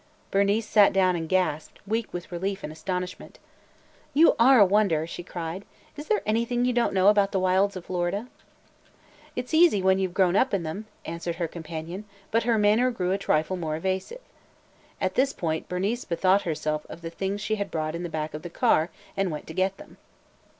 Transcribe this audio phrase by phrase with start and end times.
[0.31, 3.37] Bernice sat down and gasped, weak with relief and astonishment.
[4.15, 5.63] "You are a wonder!" she cried.
[5.95, 8.25] "Is there anything you don't know about the wilds of Florida?"
[9.35, 12.57] "It 's easy when you 've grown up in them," answered her companion, but her
[12.57, 14.21] manner grew a trifle more evasive.
[14.99, 18.33] At this point Bernice bethought herself of the things she had brought in the back
[18.33, 19.97] of the car and went to get them.